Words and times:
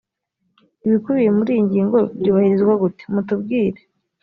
ibikubiye 0.85 1.29
muri 1.37 1.49
iyi 1.53 1.63
ngingo 1.67 1.97
byubahirizwa 2.19 2.73
gute 2.83 3.03
mutubwire 3.13 3.79